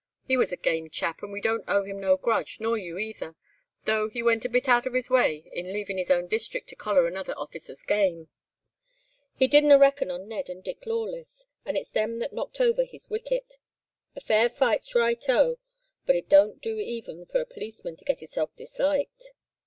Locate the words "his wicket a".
12.83-14.21